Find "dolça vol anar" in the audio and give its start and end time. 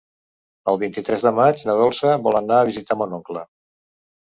1.83-2.61